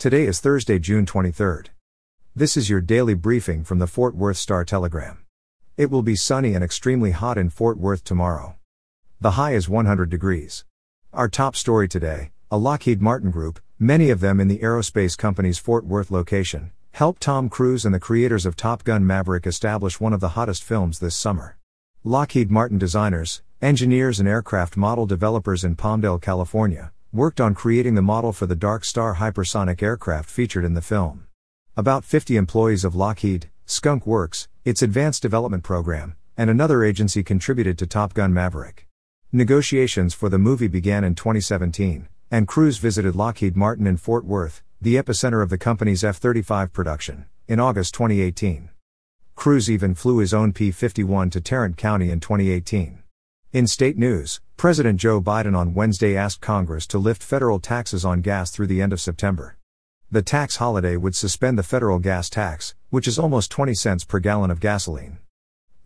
Today 0.00 0.24
is 0.24 0.40
Thursday, 0.40 0.78
June 0.78 1.04
23rd. 1.04 1.66
This 2.34 2.56
is 2.56 2.70
your 2.70 2.80
daily 2.80 3.12
briefing 3.12 3.64
from 3.64 3.80
the 3.80 3.86
Fort 3.86 4.14
Worth 4.14 4.38
Star 4.38 4.64
Telegram. 4.64 5.18
It 5.76 5.90
will 5.90 6.00
be 6.00 6.16
sunny 6.16 6.54
and 6.54 6.64
extremely 6.64 7.10
hot 7.10 7.36
in 7.36 7.50
Fort 7.50 7.76
Worth 7.76 8.02
tomorrow. 8.02 8.56
The 9.20 9.32
high 9.32 9.52
is 9.52 9.68
100 9.68 10.08
degrees. 10.08 10.64
Our 11.12 11.28
top 11.28 11.54
story 11.54 11.86
today 11.86 12.30
a 12.50 12.56
Lockheed 12.56 13.02
Martin 13.02 13.30
group, 13.30 13.60
many 13.78 14.08
of 14.08 14.20
them 14.20 14.40
in 14.40 14.48
the 14.48 14.60
aerospace 14.60 15.18
company's 15.18 15.58
Fort 15.58 15.84
Worth 15.84 16.10
location, 16.10 16.72
helped 16.92 17.20
Tom 17.20 17.50
Cruise 17.50 17.84
and 17.84 17.94
the 17.94 18.00
creators 18.00 18.46
of 18.46 18.56
Top 18.56 18.84
Gun 18.84 19.06
Maverick 19.06 19.46
establish 19.46 20.00
one 20.00 20.14
of 20.14 20.20
the 20.20 20.30
hottest 20.30 20.64
films 20.64 21.00
this 21.00 21.14
summer. 21.14 21.58
Lockheed 22.04 22.50
Martin 22.50 22.78
designers, 22.78 23.42
engineers, 23.60 24.18
and 24.18 24.26
aircraft 24.26 24.78
model 24.78 25.04
developers 25.04 25.62
in 25.62 25.76
Palmdale, 25.76 26.22
California, 26.22 26.90
worked 27.12 27.40
on 27.40 27.54
creating 27.54 27.96
the 27.96 28.02
model 28.02 28.32
for 28.32 28.46
the 28.46 28.54
Dark 28.54 28.84
Star 28.84 29.16
hypersonic 29.16 29.82
aircraft 29.82 30.30
featured 30.30 30.64
in 30.64 30.74
the 30.74 30.80
film. 30.80 31.26
About 31.76 32.04
50 32.04 32.36
employees 32.36 32.84
of 32.84 32.94
Lockheed, 32.94 33.50
Skunk 33.66 34.06
Works, 34.06 34.46
its 34.64 34.80
advanced 34.80 35.20
development 35.20 35.64
program, 35.64 36.14
and 36.36 36.48
another 36.48 36.84
agency 36.84 37.24
contributed 37.24 37.76
to 37.78 37.86
Top 37.86 38.14
Gun 38.14 38.32
Maverick. 38.32 38.86
Negotiations 39.32 40.14
for 40.14 40.28
the 40.28 40.38
movie 40.38 40.68
began 40.68 41.02
in 41.02 41.16
2017, 41.16 42.08
and 42.30 42.46
Cruise 42.46 42.78
visited 42.78 43.16
Lockheed 43.16 43.56
Martin 43.56 43.88
in 43.88 43.96
Fort 43.96 44.24
Worth, 44.24 44.62
the 44.80 44.94
epicenter 44.94 45.42
of 45.42 45.50
the 45.50 45.58
company's 45.58 46.04
F 46.04 46.18
35 46.18 46.72
production, 46.72 47.26
in 47.48 47.58
August 47.58 47.92
2018. 47.94 48.70
Cruise 49.34 49.68
even 49.68 49.96
flew 49.96 50.18
his 50.18 50.32
own 50.32 50.52
P 50.52 50.70
51 50.70 51.30
to 51.30 51.40
Tarrant 51.40 51.76
County 51.76 52.10
in 52.10 52.20
2018. 52.20 53.02
In 53.52 53.66
state 53.66 53.98
news, 53.98 54.40
President 54.60 55.00
Joe 55.00 55.22
Biden 55.22 55.56
on 55.56 55.72
Wednesday 55.72 56.14
asked 56.14 56.42
Congress 56.42 56.86
to 56.88 56.98
lift 56.98 57.22
federal 57.22 57.60
taxes 57.60 58.04
on 58.04 58.20
gas 58.20 58.50
through 58.50 58.66
the 58.66 58.82
end 58.82 58.92
of 58.92 59.00
September. 59.00 59.56
The 60.10 60.20
tax 60.20 60.56
holiday 60.56 60.98
would 60.98 61.14
suspend 61.14 61.58
the 61.58 61.62
federal 61.62 61.98
gas 61.98 62.28
tax, 62.28 62.74
which 62.90 63.08
is 63.08 63.18
almost 63.18 63.50
20 63.50 63.72
cents 63.72 64.04
per 64.04 64.18
gallon 64.18 64.50
of 64.50 64.60
gasoline. 64.60 65.16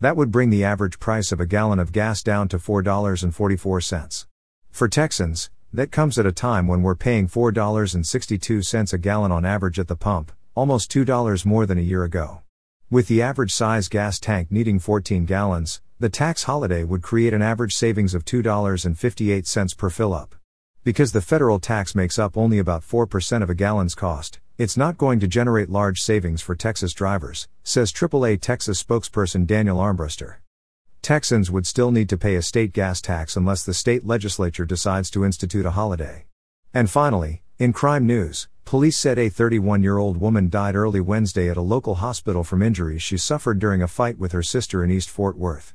That 0.01 0.17
would 0.17 0.29
bring 0.29 0.49
the 0.49 0.65
average 0.65 0.99
price 0.99 1.31
of 1.31 1.39
a 1.39 1.45
gallon 1.45 1.79
of 1.79 1.93
gas 1.93 2.21
down 2.21 2.49
to 2.49 2.57
$4.44. 2.57 4.25
For 4.71 4.89
Texans, 4.89 5.49
that 5.71 5.93
comes 5.93 6.19
at 6.19 6.25
a 6.25 6.33
time 6.33 6.67
when 6.67 6.81
we're 6.81 6.95
paying 6.95 7.29
$4.62 7.29 8.91
a 8.91 8.97
gallon 8.97 9.31
on 9.31 9.45
average 9.45 9.79
at 9.79 9.87
the 9.87 9.95
pump, 9.95 10.33
almost 10.53 10.91
$2 10.91 11.45
more 11.45 11.65
than 11.65 11.77
a 11.77 11.81
year 11.81 12.03
ago. 12.03 12.41
With 12.89 13.07
the 13.07 13.21
average 13.21 13.53
size 13.53 13.87
gas 13.87 14.19
tank 14.19 14.51
needing 14.51 14.79
14 14.79 15.23
gallons, 15.23 15.81
the 15.97 16.09
tax 16.09 16.43
holiday 16.43 16.83
would 16.83 17.01
create 17.01 17.33
an 17.33 17.41
average 17.41 17.73
savings 17.73 18.13
of 18.13 18.25
$2.58 18.25 19.77
per 19.77 19.89
fill 19.89 20.13
up. 20.13 20.35
Because 20.83 21.13
the 21.13 21.21
federal 21.21 21.57
tax 21.57 21.95
makes 21.95 22.19
up 22.19 22.35
only 22.35 22.59
about 22.59 22.81
4% 22.81 23.41
of 23.41 23.49
a 23.49 23.55
gallon's 23.55 23.95
cost, 23.95 24.41
it's 24.57 24.75
not 24.75 24.97
going 24.97 25.21
to 25.21 25.27
generate 25.27 25.69
large 25.69 26.01
savings 26.01 26.41
for 26.41 26.53
Texas 26.53 26.93
drivers, 26.93 27.47
says 27.63 27.93
AAA 27.93 28.41
Texas 28.41 28.83
spokesperson 28.83 29.47
Daniel 29.47 29.77
Armbruster. 29.77 30.35
Texans 31.01 31.49
would 31.49 31.65
still 31.65 31.91
need 31.91 32.09
to 32.09 32.17
pay 32.17 32.35
a 32.35 32.41
state 32.41 32.73
gas 32.73 32.99
tax 32.99 33.37
unless 33.37 33.63
the 33.63 33.73
state 33.73 34.05
legislature 34.05 34.65
decides 34.65 35.09
to 35.11 35.23
institute 35.23 35.65
a 35.65 35.71
holiday. 35.71 36.25
And 36.73 36.89
finally, 36.89 37.41
in 37.57 37.71
crime 37.71 38.05
news, 38.05 38.49
police 38.65 38.97
said 38.97 39.17
a 39.17 39.29
31 39.29 39.81
year 39.81 39.97
old 39.97 40.17
woman 40.17 40.49
died 40.49 40.75
early 40.75 40.99
Wednesday 40.99 41.49
at 41.49 41.55
a 41.55 41.61
local 41.61 41.95
hospital 41.95 42.43
from 42.43 42.61
injuries 42.61 43.01
she 43.01 43.17
suffered 43.17 43.59
during 43.59 43.81
a 43.81 43.87
fight 43.87 44.17
with 44.17 44.33
her 44.33 44.43
sister 44.43 44.83
in 44.83 44.91
East 44.91 45.09
Fort 45.09 45.37
Worth. 45.37 45.73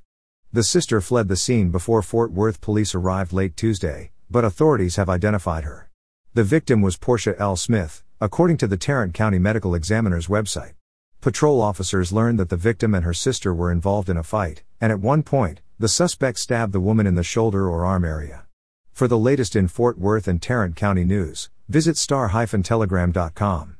The 0.52 0.64
sister 0.64 1.00
fled 1.00 1.28
the 1.28 1.36
scene 1.36 1.70
before 1.70 2.02
Fort 2.02 2.32
Worth 2.32 2.60
police 2.60 2.92
arrived 2.92 3.32
late 3.32 3.56
Tuesday, 3.56 4.10
but 4.28 4.44
authorities 4.44 4.96
have 4.96 5.08
identified 5.08 5.62
her. 5.62 5.88
The 6.34 6.42
victim 6.42 6.82
was 6.82 6.96
Portia 6.96 7.36
L. 7.38 7.54
Smith, 7.54 8.02
according 8.20 8.56
to 8.56 8.66
the 8.66 8.76
Tarrant 8.76 9.14
County 9.14 9.38
Medical 9.38 9.76
Examiner's 9.76 10.26
website. 10.26 10.72
Patrol 11.20 11.62
officers 11.62 12.10
learned 12.10 12.40
that 12.40 12.48
the 12.48 12.56
victim 12.56 12.96
and 12.96 13.04
her 13.04 13.14
sister 13.14 13.54
were 13.54 13.70
involved 13.70 14.08
in 14.08 14.16
a 14.16 14.24
fight, 14.24 14.64
and 14.80 14.90
at 14.90 14.98
one 14.98 15.22
point, 15.22 15.60
the 15.78 15.86
suspect 15.88 16.40
stabbed 16.40 16.72
the 16.72 16.80
woman 16.80 17.06
in 17.06 17.14
the 17.14 17.22
shoulder 17.22 17.68
or 17.68 17.86
arm 17.86 18.04
area. 18.04 18.44
For 18.92 19.06
the 19.06 19.18
latest 19.18 19.54
in 19.54 19.68
Fort 19.68 19.98
Worth 19.98 20.26
and 20.26 20.42
Tarrant 20.42 20.74
County 20.74 21.04
news, 21.04 21.48
visit 21.68 21.96
star-telegram.com. 21.96 23.76